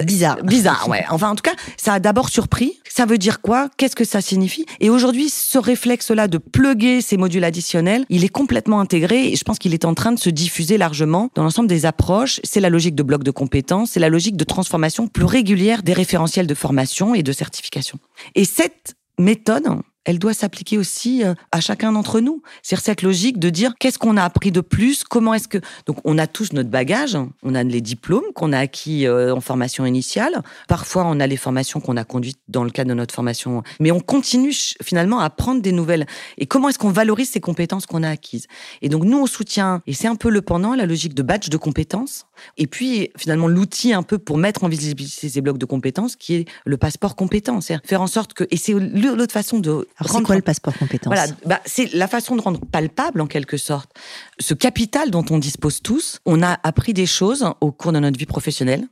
[0.03, 0.43] bizarre.
[0.43, 1.03] Bizarre, ouais.
[1.09, 2.79] Enfin, en tout cas, ça a d'abord surpris.
[2.89, 3.69] Ça veut dire quoi?
[3.77, 4.65] Qu'est-ce que ça signifie?
[4.79, 9.43] Et aujourd'hui, ce réflexe-là de pluguer ces modules additionnels, il est complètement intégré et je
[9.43, 12.39] pense qu'il est en train de se diffuser largement dans l'ensemble des approches.
[12.43, 15.93] C'est la logique de bloc de compétences, c'est la logique de transformation plus régulière des
[15.93, 17.99] référentiels de formation et de certification.
[18.35, 19.67] Et cette méthode,
[20.05, 22.41] elle doit s'appliquer aussi euh, à chacun d'entre nous.
[22.63, 25.97] C'est cette logique de dire qu'est-ce qu'on a appris de plus, comment est-ce que donc
[26.03, 29.85] on a tous notre bagage, on a les diplômes qu'on a acquis euh, en formation
[29.85, 33.63] initiale, parfois on a les formations qu'on a conduites dans le cadre de notre formation,
[33.79, 36.07] mais on continue finalement à apprendre des nouvelles.
[36.37, 38.47] Et comment est-ce qu'on valorise ces compétences qu'on a acquises?
[38.81, 41.49] Et donc nous on soutient et c'est un peu le pendant la logique de badge
[41.49, 42.25] de compétences
[42.57, 46.35] et puis finalement l'outil un peu pour mettre en visibilité ces blocs de compétences qui
[46.35, 50.23] est le passeport compétences, faire en sorte que et c'est l'autre façon de alors c'est
[50.23, 51.13] quoi le passeport compétence?
[51.13, 53.91] Voilà, bah, c'est la façon de rendre palpable en quelque sorte.
[54.39, 56.19] Ce capital dont on dispose tous.
[56.25, 58.87] On a appris des choses au cours de notre vie professionnelle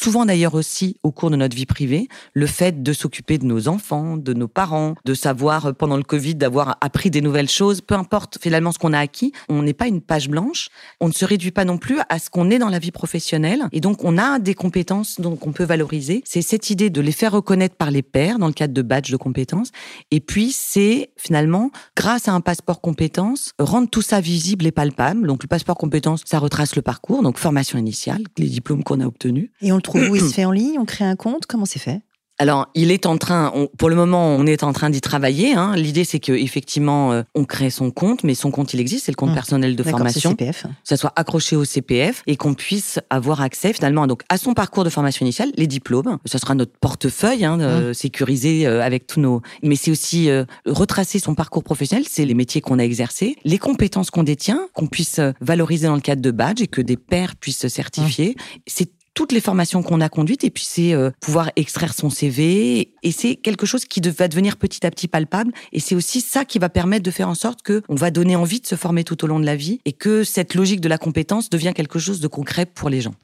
[0.00, 3.68] souvent d'ailleurs aussi au cours de notre vie privée, le fait de s'occuper de nos
[3.68, 7.80] enfants, de nos parents, de savoir euh, pendant le Covid d'avoir appris des nouvelles choses,
[7.80, 10.68] peu importe finalement ce qu'on a acquis, on n'est pas une page blanche,
[11.00, 13.62] on ne se réduit pas non plus à ce qu'on est dans la vie professionnelle
[13.72, 16.22] et donc on a des compétences donc on peut valoriser.
[16.26, 19.10] C'est cette idée de les faire reconnaître par les pairs dans le cadre de badges
[19.10, 19.70] de compétences
[20.10, 25.26] et puis c'est finalement grâce à un passeport compétences rendre tout ça visible et palpable.
[25.26, 29.06] Donc le passeport compétences, ça retrace le parcours, donc formation initiale, les diplômes qu'on a
[29.06, 29.50] obtenus.
[29.84, 32.00] Le trouve où il se fait en ligne On crée un compte Comment c'est fait?
[32.38, 35.54] Alors, il est en train, pour le moment, on est en train d'y travailler.
[35.54, 35.76] Hein.
[35.76, 39.12] L'idée, c'est que effectivement, euh, on crée son compte, mais son compte, il existe, c'est
[39.12, 39.34] le compte mmh.
[39.34, 40.30] personnel de formation.
[40.30, 40.66] CPF.
[40.82, 44.82] Ça soit accroché au CPF et qu'on puisse avoir accès finalement donc à son parcours
[44.82, 46.18] de formation initiale, les diplômes.
[46.24, 47.94] Ce sera notre portefeuille hein, mmh.
[47.94, 49.40] sécurisé euh, avec tous nos.
[49.62, 53.58] Mais c'est aussi euh, retracer son parcours professionnel, c'est les métiers qu'on a exercés, les
[53.58, 57.36] compétences qu'on détient, qu'on puisse valoriser dans le cadre de badge et que des pairs
[57.36, 58.30] puissent se certifier.
[58.30, 58.60] Mmh.
[58.66, 62.92] C'est toutes les formations qu'on a conduites et puis c'est euh, pouvoir extraire son CV
[63.02, 66.44] et c'est quelque chose qui va devenir petit à petit palpable et c'est aussi ça
[66.44, 69.04] qui va permettre de faire en sorte que on va donner envie de se former
[69.04, 71.98] tout au long de la vie et que cette logique de la compétence devient quelque
[71.98, 73.14] chose de concret pour les gens.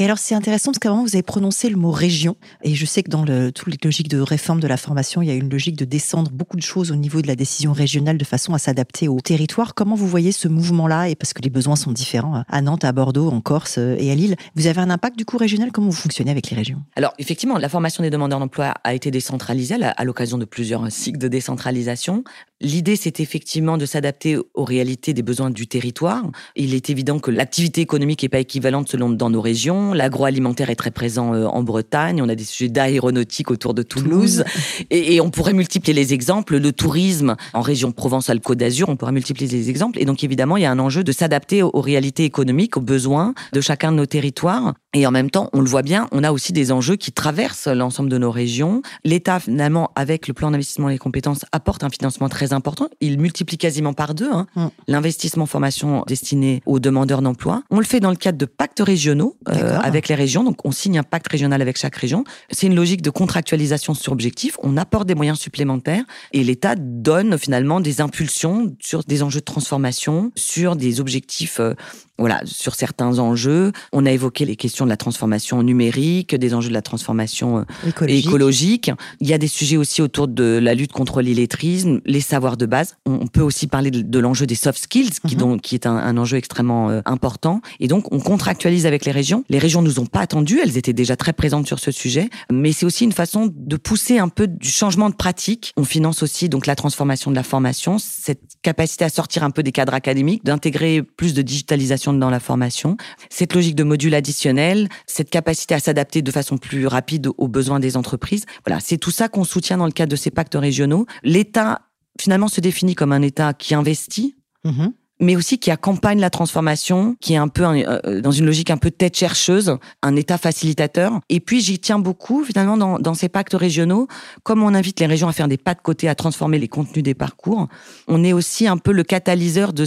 [0.00, 2.36] Et alors, c'est intéressant parce qu'avant, vous avez prononcé le mot région.
[2.62, 5.26] Et je sais que dans le, toutes les logiques de réforme de la formation, il
[5.26, 8.16] y a une logique de descendre beaucoup de choses au niveau de la décision régionale
[8.16, 9.74] de façon à s'adapter au territoire.
[9.74, 11.08] Comment vous voyez ce mouvement-là?
[11.08, 14.12] Et parce que les besoins sont différents à Nantes, à Bordeaux, en Corse euh, et
[14.12, 14.36] à Lille.
[14.54, 15.72] Vous avez un impact du coup régional?
[15.72, 16.80] Comment vous fonctionnez avec les régions?
[16.94, 21.18] Alors, effectivement, la formation des demandeurs d'emploi a été décentralisée à l'occasion de plusieurs cycles
[21.18, 22.22] de décentralisation.
[22.60, 26.24] L'idée, c'est effectivement de s'adapter aux réalités des besoins du territoire.
[26.56, 29.92] Il est évident que l'activité économique n'est pas équivalente selon dans nos régions.
[29.92, 32.20] L'agroalimentaire est très présent euh, en Bretagne.
[32.20, 34.42] On a des sujets d'aéronautique autour de Toulouse.
[34.90, 36.58] Et, on pourrait multiplier les exemples.
[36.58, 40.00] Le tourisme en région Provence-Alpes-Côte d'Azur, on pourrait multiplier les exemples.
[40.00, 43.34] Et donc, évidemment, il y a un enjeu de s'adapter aux réalités économiques, aux besoins
[43.52, 44.74] de chacun de nos territoires.
[44.94, 47.68] Et en même temps, on le voit bien, on a aussi des enjeux qui traversent
[47.68, 48.80] l'ensemble de nos régions.
[49.04, 52.88] L'État, finalement, avec le plan d'investissement et les compétences, apporte un financement très important.
[53.02, 54.68] Il multiplie quasiment par deux hein, mm.
[54.86, 57.62] l'investissement formation destiné aux demandeurs d'emploi.
[57.68, 60.42] On le fait dans le cadre de pactes régionaux euh, avec les régions.
[60.42, 62.24] Donc, on signe un pacte régional avec chaque région.
[62.50, 64.56] C'est une logique de contractualisation sur objectif.
[64.62, 69.44] On apporte des moyens supplémentaires et l'État donne finalement des impulsions sur des enjeux de
[69.44, 71.74] transformation, sur des objectifs euh,
[72.18, 73.72] voilà, sur certains enjeux.
[73.92, 78.06] On a évoqué les questions de la transformation numérique, des enjeux de la transformation euh,
[78.06, 78.90] écologique.
[79.20, 82.66] Il y a des sujets aussi autour de la lutte contre l'illettrisme, les savoirs de
[82.66, 82.96] base.
[83.06, 85.40] On peut aussi parler de, l'enjeu des soft skills, qui, mhm.
[85.40, 87.60] donc, qui est un, enjeu extrêmement euh, important.
[87.80, 89.44] Et donc, on contractualise avec les régions.
[89.48, 92.72] Les régions nous ont pas attendu, elles étaient déjà très présentes sur ce sujet, mais
[92.72, 95.72] c'est aussi une façon de pousser un peu du changement de pratique.
[95.76, 99.62] On finance aussi donc la transformation de la formation, cette capacité à sortir un peu
[99.62, 102.96] des cadres académiques, d'intégrer plus de digitalisation dans la formation.
[103.30, 104.67] Cette logique de module additionnel,
[105.06, 108.44] cette capacité à s'adapter de façon plus rapide aux besoins des entreprises.
[108.66, 111.06] Voilà, c'est tout ça qu'on soutient dans le cadre de ces pactes régionaux.
[111.22, 111.82] L'État,
[112.20, 114.36] finalement, se définit comme un État qui investit.
[114.64, 114.92] Mm-hmm.
[115.20, 118.76] Mais aussi qui accompagne la transformation, qui est un peu euh, dans une logique un
[118.76, 121.20] peu tête chercheuse, un État facilitateur.
[121.28, 124.06] Et puis j'y tiens beaucoup finalement dans, ces pactes régionaux,
[124.42, 127.02] comme on invite les régions à faire des pas de côté, à transformer les contenus
[127.02, 127.68] des parcours,
[128.06, 129.86] on est aussi un peu le catalyseur de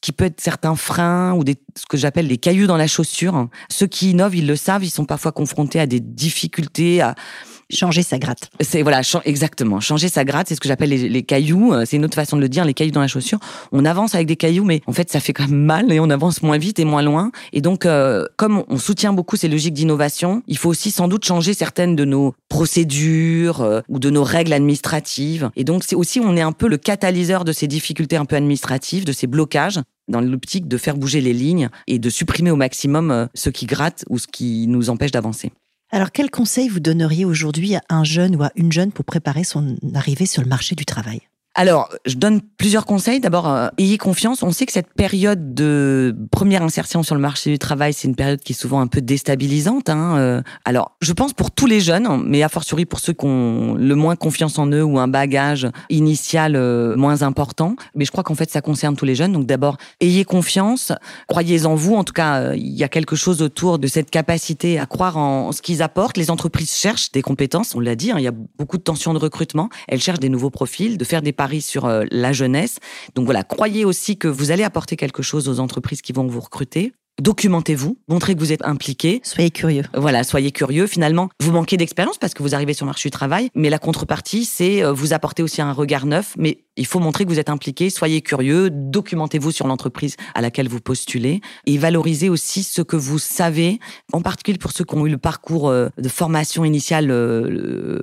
[0.00, 3.48] qui peut être certains freins ou des, ce que j'appelle les cailloux dans la chaussure.
[3.68, 7.14] Ceux qui innovent, ils le savent, ils sont parfois confrontés à des difficultés, à
[7.70, 8.50] changer sa gratte.
[8.60, 9.80] C'est voilà, exactement.
[9.80, 11.72] Changer sa gratte, c'est ce que j'appelle les, cailloux.
[11.72, 13.38] Euh, c'est une autre façon de le dire, les cailloux dans la chaussure.
[13.72, 16.10] On avance avec des cailloux, mais en fait, ça fait quand même mal et on
[16.10, 17.30] avance moins vite et moins loin.
[17.52, 21.24] Et donc, euh, comme on soutient beaucoup ces logiques d'innovation, il faut aussi sans doute
[21.24, 25.50] changer certaines de nos procédures euh, ou de nos règles administratives.
[25.56, 28.36] Et donc, c'est aussi, on est un peu le catalyseur de ces difficultés un peu
[28.36, 29.80] administratives, de ces blocages
[30.10, 33.66] dans l'optique de faire bouger les lignes et de supprimer au maximum euh, ce qui
[33.66, 35.52] gratte ou ce qui nous empêche d'avancer.
[35.92, 39.42] Alors, quel conseil vous donneriez aujourd'hui à un jeune ou à une jeune pour préparer
[39.42, 41.29] son arrivée sur le marché du travail?
[41.60, 43.20] Alors, je donne plusieurs conseils.
[43.20, 44.42] D'abord, euh, ayez confiance.
[44.42, 48.14] On sait que cette période de première insertion sur le marché du travail, c'est une
[48.14, 49.90] période qui est souvent un peu déstabilisante.
[49.90, 50.16] Hein.
[50.16, 50.42] Euh.
[50.64, 53.94] alors, je pense pour tous les jeunes, mais a fortiori pour ceux qui ont le
[53.94, 57.76] moins confiance en eux ou un bagage initial euh, moins important.
[57.94, 59.32] Mais je crois qu'en fait, ça concerne tous les jeunes.
[59.32, 60.92] Donc d'abord, ayez confiance,
[61.28, 61.94] croyez en vous.
[61.94, 65.52] En tout cas, il y a quelque chose autour de cette capacité à croire en
[65.52, 66.16] ce qu'ils apportent.
[66.16, 68.12] Les entreprises cherchent des compétences, on l'a dit.
[68.12, 68.16] Hein.
[68.16, 69.68] il y a beaucoup de tensions de recrutement.
[69.88, 72.78] Elles cherchent des nouveaux profils, de faire des paris sur euh, la jeunesse.
[73.16, 76.40] Donc voilà, croyez aussi que vous allez apporter quelque chose aux entreprises qui vont vous
[76.40, 79.20] recruter documentez-vous, montrez que vous êtes impliqué.
[79.22, 79.84] Soyez curieux.
[79.94, 80.86] Voilà, soyez curieux.
[80.86, 83.78] Finalement, vous manquez d'expérience parce que vous arrivez sur le marché du travail, mais la
[83.78, 87.38] contrepartie, c'est euh, vous apporter aussi un regard neuf, mais il faut montrer que vous
[87.38, 92.80] êtes impliqué, soyez curieux, documentez-vous sur l'entreprise à laquelle vous postulez et valorisez aussi ce
[92.80, 93.78] que vous savez,
[94.12, 98.00] en particulier pour ceux qui ont eu le parcours euh, de formation initiale euh,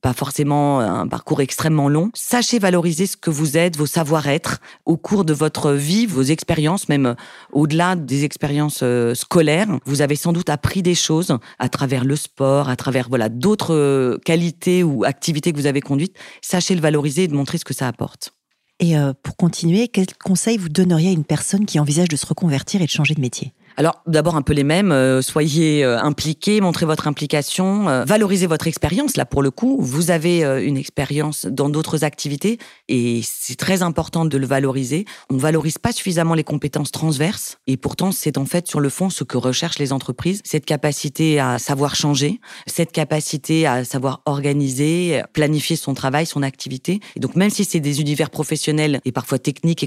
[0.00, 2.10] pas forcément un parcours extrêmement long.
[2.12, 6.90] Sachez valoriser ce que vous êtes, vos savoir-être au cours de votre vie, vos expériences,
[6.90, 7.16] même
[7.52, 8.43] au-delà des expériences
[8.82, 9.68] euh, scolaires.
[9.84, 13.74] Vous avez sans doute appris des choses à travers le sport, à travers voilà d'autres
[13.74, 16.16] euh, qualités ou activités que vous avez conduites.
[16.42, 18.32] Sachez le valoriser et de montrer ce que ça apporte.
[18.80, 22.26] Et euh, pour continuer, quel conseil vous donneriez à une personne qui envisage de se
[22.26, 23.52] reconvertir et de changer de métier?
[23.76, 28.46] Alors d'abord un peu les mêmes, euh, soyez euh, impliqués, montrez votre implication, euh, valorisez
[28.46, 29.16] votre expérience.
[29.16, 32.58] Là pour le coup, vous avez une expérience dans d'autres activités
[32.88, 35.06] et c'est très important de le valoriser.
[35.30, 39.10] On valorise pas suffisamment les compétences transverses et pourtant c'est en fait sur le fond
[39.10, 45.22] ce que recherchent les entreprises, cette capacité à savoir changer, cette capacité à savoir organiser,
[45.32, 47.00] planifier son travail, son activité.
[47.16, 49.82] Et donc même si c'est des univers professionnels et parfois techniques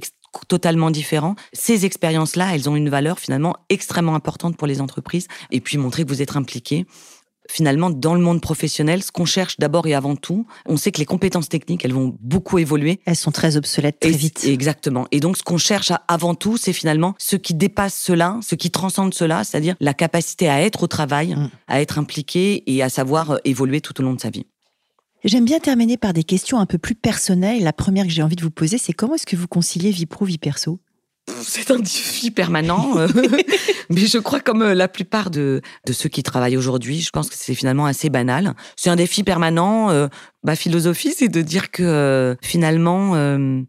[0.45, 5.27] totalement différents, ces expériences-là, elles ont une valeur finalement extrêmement importante pour les entreprises.
[5.51, 6.85] Et puis montrer que vous êtes impliqué
[7.49, 10.99] finalement, dans le monde professionnel, ce qu'on cherche d'abord et avant tout, on sait que
[10.99, 12.99] les compétences techniques, elles vont beaucoup évoluer.
[13.05, 14.43] Elles sont très obsolètes très vite.
[14.45, 15.07] Exactement.
[15.11, 18.71] Et donc, ce qu'on cherche avant tout, c'est finalement ce qui dépasse cela, ce qui
[18.71, 21.49] transcende cela, c'est-à-dire la capacité à être au travail, mm.
[21.67, 24.45] à être impliqué et à savoir euh, évoluer tout au long de sa vie.
[25.23, 27.63] J'aime bien terminer par des questions un peu plus personnelles.
[27.63, 30.05] La première que j'ai envie de vous poser, c'est comment est-ce que vous conciliez vie
[30.05, 30.79] pro, vie perso?
[31.43, 33.07] C'est un défi permanent, euh.
[33.89, 37.29] mais je crois comme euh, la plupart de, de ceux qui travaillent aujourd'hui, je pense
[37.29, 38.53] que c'est finalement assez banal.
[38.75, 39.89] C'est un défi permanent.
[39.89, 40.07] Euh,
[40.43, 43.15] ma philosophie, c'est de dire que finalement,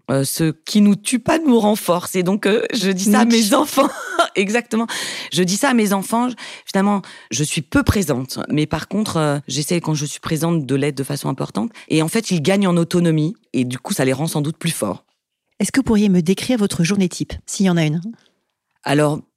[0.08, 2.14] ce qui nous tue pas nous renforce.
[2.14, 3.88] Et donc, je dis ça à mes enfants.
[4.36, 4.86] Exactement.
[5.32, 6.28] Je dis ça à mes enfants.
[6.66, 10.96] Finalement, je suis peu présente, mais par contre, j'essaie quand je suis présente de l'être
[10.96, 11.72] de façon importante.
[11.88, 14.56] Et en fait, ils gagnent en autonomie, et du coup, ça les rend sans doute
[14.56, 15.04] plus forts.
[15.60, 18.00] Est-ce que vous pourriez me décrire votre journée type, s'il y en a une?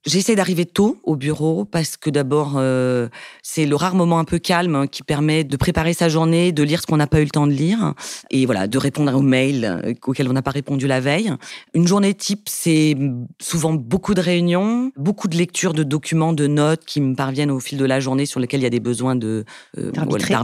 [0.06, 3.08] J'essaie d'arriver tôt au bureau parce que d'abord, euh,
[3.42, 6.80] c'est le rare moment un peu calme qui permet de préparer sa journée, de lire
[6.80, 7.94] ce qu'on n'a pas eu le temps de lire
[8.30, 11.32] et voilà, de répondre aux mails euh, auxquels on n'a pas répondu la veille.
[11.74, 12.96] Une journée type, c'est
[13.40, 17.60] souvent beaucoup de réunions, beaucoup de lectures de documents, de notes qui me parviennent au
[17.60, 19.44] fil de la journée sur lesquels il y a des besoins de
[19.78, 19.92] euh,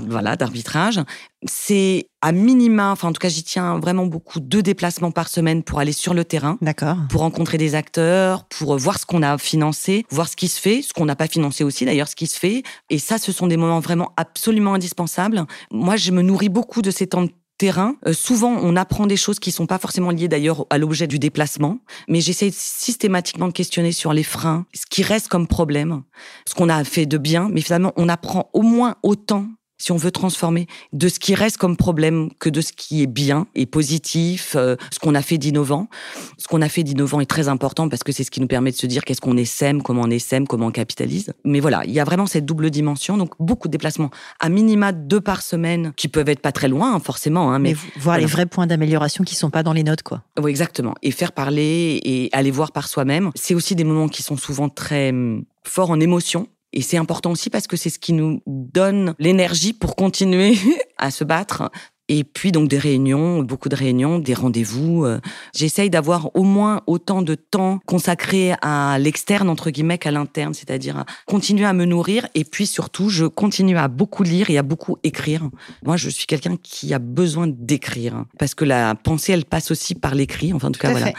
[0.08, 1.00] voilà d'arbitrage.
[1.46, 5.62] C'est à minima, enfin en tout cas j'y tiens vraiment beaucoup, deux déplacements par semaine
[5.62, 9.38] pour aller sur le terrain, d'accord, pour rencontrer des acteurs, pour voir ce qu'on a
[9.48, 12.26] financé, voir ce qui se fait, ce qu'on n'a pas financé aussi d'ailleurs, ce qui
[12.26, 12.62] se fait.
[12.90, 15.46] Et ça, ce sont des moments vraiment absolument indispensables.
[15.70, 17.96] Moi, je me nourris beaucoup de ces temps de terrain.
[18.06, 21.18] Euh, souvent, on apprend des choses qui sont pas forcément liées d'ailleurs à l'objet du
[21.18, 26.02] déplacement, mais j'essaie systématiquement de questionner sur les freins, ce qui reste comme problème,
[26.46, 29.96] ce qu'on a fait de bien, mais finalement, on apprend au moins autant si on
[29.96, 33.66] veut transformer, de ce qui reste comme problème que de ce qui est bien et
[33.66, 35.88] positif, euh, ce qu'on a fait d'innovant.
[36.36, 38.72] Ce qu'on a fait d'innovant est très important parce que c'est ce qui nous permet
[38.72, 41.32] de se dire qu'est-ce qu'on essaime, comment on essaime, comment on capitalise.
[41.44, 44.10] Mais voilà, il y a vraiment cette double dimension, donc beaucoup de déplacements,
[44.40, 47.52] à minima deux par semaine, qui peuvent être pas très loin, hein, forcément.
[47.52, 50.22] Hein, mais, voir les vrais points d'amélioration qui sont pas dans les notes, quoi.
[50.40, 50.94] Oui, exactement.
[51.02, 53.30] Et faire parler et aller voir par soi-même.
[53.34, 57.32] C'est aussi des moments qui sont souvent très hum, forts en émotion et c'est important
[57.32, 60.56] aussi parce que c'est ce qui nous donne l'énergie pour continuer
[60.96, 61.72] à se battre
[62.08, 65.04] et puis donc des réunions, beaucoup de réunions, des rendez-vous.
[65.04, 65.20] Euh.
[65.54, 70.98] J'essaye d'avoir au moins autant de temps consacré à l'externe entre guillemets qu'à l'interne, c'est-à-dire
[70.98, 74.62] à continuer à me nourrir et puis surtout je continue à beaucoup lire et à
[74.62, 75.48] beaucoup écrire.
[75.84, 79.94] Moi, je suis quelqu'un qui a besoin d'écrire parce que la pensée elle passe aussi
[79.94, 80.52] par l'écrit.
[80.52, 81.12] Enfin en tout cas voilà.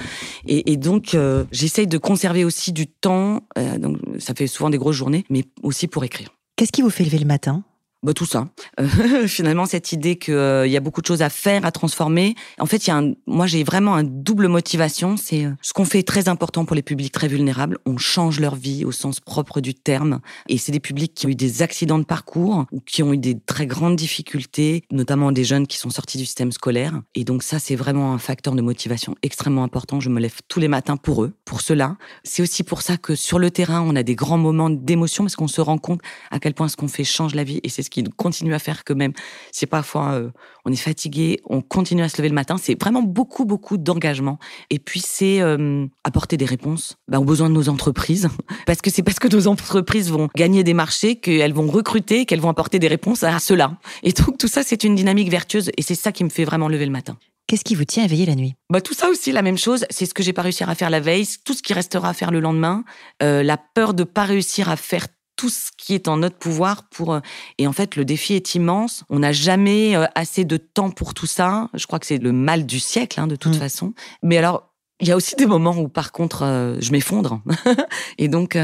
[0.47, 3.41] Et, et, donc euh, j'essaye de conserver aussi du temps.
[3.58, 6.30] Euh, donc ça fait souvent des grosses journées, mais aussi pour écrire.
[6.56, 7.63] Qu'est-ce qui vous fait lever le matin?
[8.01, 8.47] Bah, tout ça.
[8.79, 8.88] Euh,
[9.27, 12.35] finalement, cette idée qu'il euh, y a beaucoup de choses à faire, à transformer.
[12.57, 15.17] En fait, il y a un, moi, j'ai vraiment un double motivation.
[15.17, 17.77] C'est euh, ce qu'on fait très important pour les publics très vulnérables.
[17.85, 20.21] On change leur vie au sens propre du terme.
[20.47, 23.17] Et c'est des publics qui ont eu des accidents de parcours ou qui ont eu
[23.17, 27.01] des très grandes difficultés, notamment des jeunes qui sont sortis du système scolaire.
[27.15, 29.99] Et donc ça, c'est vraiment un facteur de motivation extrêmement important.
[29.99, 31.97] Je me lève tous les matins pour eux, pour cela.
[32.23, 35.35] C'est aussi pour ça que sur le terrain, on a des grands moments d'émotion parce
[35.35, 35.99] qu'on se rend compte
[36.31, 37.59] à quel point ce qu'on fait change la vie.
[37.63, 39.13] Et c'est qui continue à faire que même
[39.52, 40.30] si parfois euh,
[40.65, 42.58] on est fatigué, on continue à se lever le matin.
[42.62, 44.39] C'est vraiment beaucoup, beaucoup d'engagement.
[44.69, 48.30] Et puis c'est euh, apporter des réponses bah, aux besoins de nos entreprises.
[48.65, 52.39] Parce que c'est parce que nos entreprises vont gagner des marchés qu'elles vont recruter, qu'elles
[52.39, 53.78] vont apporter des réponses à cela.
[54.04, 56.67] Et donc tout ça, c'est une dynamique vertueuse et c'est ça qui me fait vraiment
[56.67, 57.17] lever le matin.
[57.49, 58.54] Qu'est-ce qui vous tient à veiller la nuit?
[58.69, 59.84] Bah, Tout ça aussi, la même chose.
[59.89, 62.13] C'est ce que j'ai pas réussi à faire la veille, tout ce qui restera à
[62.13, 62.84] faire le lendemain,
[63.23, 65.08] euh, la peur de pas réussir à faire
[65.39, 67.13] tout ce qui est en notre pouvoir pour.
[67.13, 67.21] Euh,
[67.60, 69.06] et en fait, le défi est immense.
[69.10, 71.69] On n'a jamais euh, assez de temps pour tout ça.
[71.73, 73.60] Je crois que c'est le mal du siècle, hein, de toute mm.
[73.60, 73.93] façon.
[74.21, 77.41] Mais alors, il y a aussi des moments où, par contre, euh, je m'effondre.
[78.17, 78.58] et donc,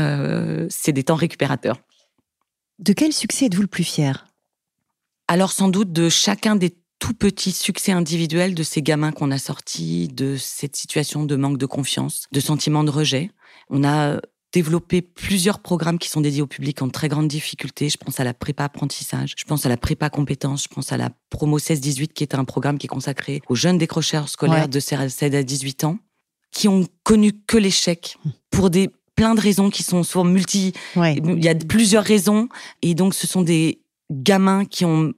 [0.70, 1.78] c'est des temps récupérateurs.
[2.80, 4.28] De quel succès êtes-vous le plus fier?
[5.30, 9.38] Alors, sans doute de chacun des tout petits succès individuels de ces gamins qu'on a
[9.38, 13.32] sortis de cette situation de manque de confiance, de sentiment de rejet.
[13.70, 14.20] On a
[14.56, 17.90] développer plusieurs programmes qui sont dédiés au public en très grande difficulté.
[17.90, 20.98] Je pense à la prépa apprentissage, je pense à la prépa compétences, je pense à
[20.98, 24.80] la promo 16-18 qui est un programme qui est consacré aux jeunes décrocheurs scolaires de
[24.80, 25.98] 16 à 18 ans
[26.52, 28.18] qui ont connu que l'échec
[28.50, 30.74] pour des plein de raisons qui sont souvent multi.
[30.96, 31.16] Ouais.
[31.16, 32.50] Il y a plusieurs raisons.
[32.82, 35.14] Et donc, ce sont des gamins qui ont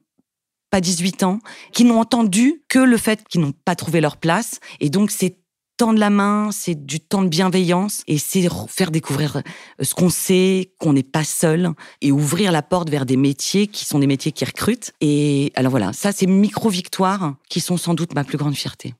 [0.69, 1.39] pas 18 ans,
[1.73, 4.59] qui n'ont entendu que le fait qu'ils n'ont pas trouvé leur place.
[4.79, 5.37] Et donc, c'est
[5.77, 10.09] tendre la main, c'est du temps de bienveillance et c'est faire découvrir euh, ce qu'on
[10.09, 14.07] sait, qu'on n'est pas seul et ouvrir la porte vers des métiers qui sont des
[14.07, 14.91] métiers qui recrutent.
[14.99, 18.95] Et alors voilà, ça, c'est micro-victoires qui sont sans doute ma plus grande fierté.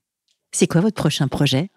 [0.51, 1.69] C'est quoi votre prochain projet?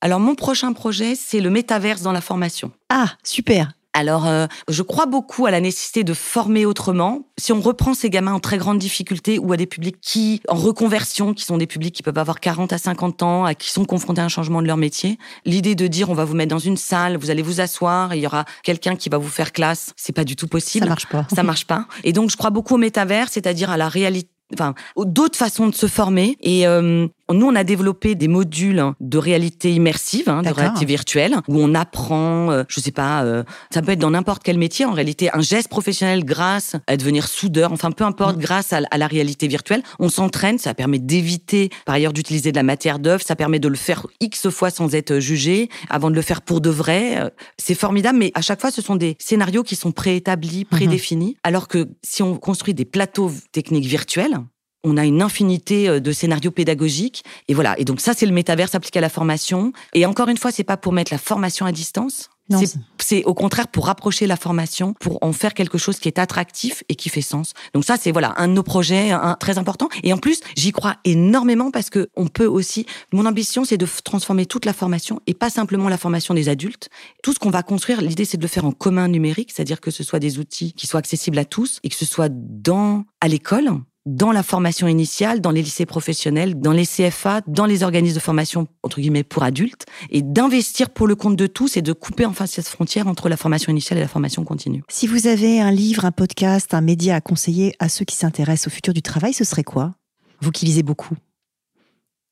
[0.00, 2.70] Alors, mon prochain projet, c'est le métaverse dans la formation.
[2.88, 3.72] Ah, super.
[3.98, 7.26] Alors, euh, je crois beaucoup à la nécessité de former autrement.
[7.36, 10.54] Si on reprend ces gamins en très grande difficulté ou à des publics qui, en
[10.54, 13.84] reconversion, qui sont des publics qui peuvent avoir 40 à 50 ans, à qui sont
[13.84, 16.60] confrontés à un changement de leur métier, l'idée de dire on va vous mettre dans
[16.60, 19.50] une salle, vous allez vous asseoir, et il y aura quelqu'un qui va vous faire
[19.50, 20.84] classe, c'est pas du tout possible.
[20.84, 21.26] Ça marche pas.
[21.34, 21.86] Ça marche pas.
[22.04, 25.74] Et donc, je crois beaucoup au métavers, c'est-à-dire à la réalité enfin d'autres façons de
[25.74, 30.48] se former et euh, nous on a développé des modules de réalité immersive hein, de
[30.50, 34.42] réalité virtuelle où on apprend euh, je sais pas euh, ça peut être dans n'importe
[34.42, 38.72] quel métier en réalité un geste professionnel grâce à devenir soudeur enfin peu importe grâce
[38.72, 39.82] à, à la réalité virtuelle.
[39.98, 43.68] On s'entraîne ça permet d'éviter par ailleurs d'utiliser de la matière d'œuvre ça permet de
[43.68, 47.30] le faire x fois sans être jugé avant de le faire pour de vrai Euh,
[47.58, 51.68] c'est formidable mais à chaque fois ce sont des scénarios qui sont préétablis prédéfinis alors
[51.68, 54.38] que si on construit des plateaux techniques virtuels
[54.84, 57.24] on a une infinité euh, de scénarios pédagogiques.
[57.48, 57.78] Et voilà.
[57.78, 59.72] Et donc ça c'est le métaverse appliqué à la formation.
[59.94, 62.30] Et encore une fois c'est pas pour mettre la formation à distance.
[62.50, 62.62] Non,
[62.98, 66.82] c'est- au contraire pour rapprocher la formation pour en faire quelque chose qui est attractif
[66.88, 67.52] et qui fait sens.
[67.74, 69.90] Donc ça c'est voilà un de nos projets un, très important.
[70.02, 73.86] Et en plus j'y crois énormément parce que on peut aussi mon ambition c'est de
[74.02, 76.88] transformer toute la formation et pas simplement la formation des adultes.
[77.22, 79.90] Tout ce qu'on va construire l'idée c'est de le faire en commun numérique c'est-à-dire que
[79.90, 83.28] ce soit des outils qui soient accessibles à tous et que ce soit dans à
[83.28, 83.72] l'école
[84.16, 88.20] dans la formation initiale, dans les lycées professionnels, dans les CFA, dans les organismes de
[88.20, 92.24] formation entre guillemets pour adultes, et d'investir pour le compte de tous et de couper
[92.24, 94.82] enfin cette frontière entre la formation initiale et la formation continue.
[94.88, 98.68] Si vous avez un livre, un podcast, un média à conseiller à ceux qui s'intéressent
[98.68, 99.94] au futur du travail, ce serait quoi?
[100.40, 101.14] Vous qui lisez beaucoup?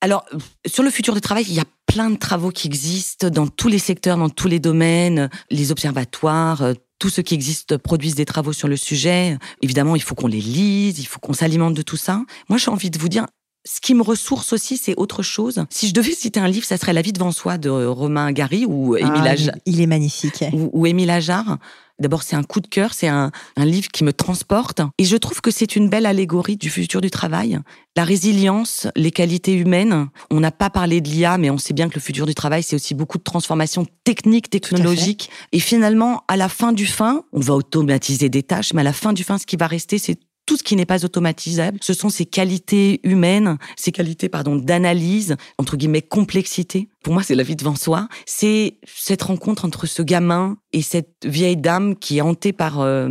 [0.00, 0.24] Alors,
[0.66, 3.68] sur le futur du travail, il y a plein de travaux qui existent dans tous
[3.68, 8.24] les secteurs, dans tous les domaines, les observatoires, euh, tous ceux qui existent produisent des
[8.24, 9.38] travaux sur le sujet.
[9.62, 12.22] Évidemment, il faut qu'on les lise, il faut qu'on s'alimente de tout ça.
[12.48, 13.26] Moi, j'ai envie de vous dire,
[13.68, 15.64] ce qui me ressource aussi, c'est autre chose.
[15.70, 18.64] Si je devais citer un livre, ça serait La vie devant soi de Romain Gary
[18.64, 19.54] ou Émile Ah, Ajar.
[19.66, 20.44] il est magnifique.
[20.52, 21.58] ou, ou Émile Ajar.
[21.98, 24.82] D'abord, c'est un coup de cœur, c'est un, un livre qui me transporte.
[24.98, 27.58] Et je trouve que c'est une belle allégorie du futur du travail.
[27.96, 30.08] La résilience, les qualités humaines.
[30.30, 32.62] On n'a pas parlé de l'IA, mais on sait bien que le futur du travail,
[32.62, 35.30] c'est aussi beaucoup de transformations techniques, technologiques.
[35.52, 38.92] Et finalement, à la fin du fin, on va automatiser des tâches, mais à la
[38.92, 41.92] fin du fin, ce qui va rester, c'est tout ce qui n'est pas automatisable, ce
[41.92, 46.88] sont ces qualités humaines, ces qualités pardon d'analyse entre guillemets complexité.
[47.02, 48.08] Pour moi, c'est la vie devant soi.
[48.24, 53.08] C'est cette rencontre entre ce gamin et cette vieille dame qui est hantée par euh,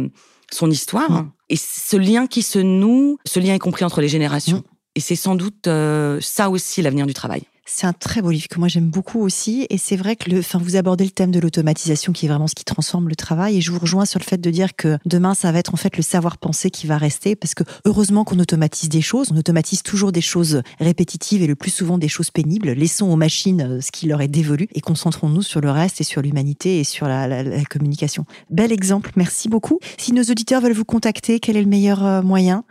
[0.52, 1.32] son histoire Mm.
[1.50, 4.58] et ce lien qui se noue, ce lien est compris entre les générations.
[4.58, 4.64] Mm.
[4.96, 7.44] Et c'est sans doute euh, ça aussi l'avenir du travail.
[7.68, 9.66] C'est un très beau livre que moi j'aime beaucoup aussi.
[9.72, 12.46] Et c'est vrai que le, enfin, vous abordez le thème de l'automatisation qui est vraiment
[12.46, 13.58] ce qui transforme le travail.
[13.58, 15.78] Et je vous rejoins sur le fait de dire que demain, ça va être en
[15.78, 17.36] fait le savoir-penser qui va rester.
[17.36, 19.30] Parce que heureusement qu'on automatise des choses.
[19.32, 22.70] On automatise toujours des choses répétitives et le plus souvent des choses pénibles.
[22.70, 26.04] Laissons aux machines euh, ce qui leur est dévolu et concentrons-nous sur le reste et
[26.04, 28.26] sur l'humanité et sur la, la- communication.
[28.52, 29.12] Bel exemple.
[29.16, 29.80] Merci beaucoup.
[29.98, 32.64] Si nos auditeurs veulent vous contacter, quel est le meilleur euh, moyen?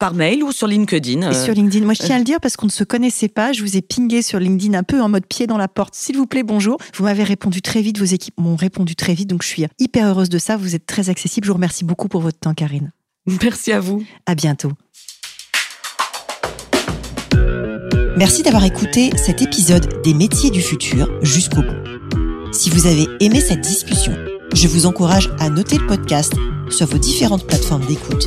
[0.00, 1.20] Par mail ou sur LinkedIn.
[1.20, 1.84] et euh, sur LinkedIn.
[1.84, 3.52] Moi, je tiens à le dire parce qu'on ne se connaissait pas.
[3.52, 5.94] Je vous ai pingé sur LinkedIn un peu en mode pied dans la porte.
[5.94, 6.78] S'il vous plaît, bonjour.
[6.94, 7.98] Vous m'avez répondu très vite.
[7.98, 9.28] Vos équipes m'ont répondu très vite.
[9.28, 10.56] Donc, je suis hyper heureuse de ça.
[10.56, 11.44] Vous êtes très accessible.
[11.44, 12.92] Je vous remercie beaucoup pour votre temps, Karine.
[13.42, 14.02] Merci à vous.
[14.24, 14.72] À bientôt.
[18.16, 22.52] Merci d'avoir écouté cet épisode des métiers du futur jusqu'au bout.
[22.52, 24.14] Si vous avez aimé cette discussion,
[24.54, 26.32] je vous encourage à noter le podcast
[26.70, 28.26] sur vos différentes plateformes d'écoute